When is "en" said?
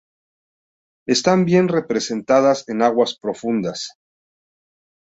2.69-2.81